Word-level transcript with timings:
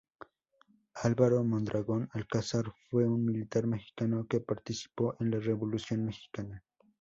Álvaro 1.03 1.43
Mondragón 1.43 2.09
Alcázar 2.13 2.73
fue 2.89 3.05
un 3.05 3.23
militar 3.23 3.67
mexicano 3.67 4.25
que 4.27 4.39
participó 4.39 5.15
en 5.19 5.29
la 5.29 5.37
Revolución 5.37 6.05
mexicana. 6.05 6.63